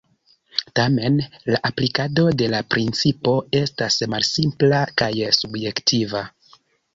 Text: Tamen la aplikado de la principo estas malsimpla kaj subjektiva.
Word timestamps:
Tamen 0.77 1.17
la 1.55 1.59
aplikado 1.69 2.23
de 2.39 2.47
la 2.53 2.61
principo 2.77 3.35
estas 3.61 3.99
malsimpla 4.15 4.81
kaj 5.03 5.11
subjektiva. 5.43 6.25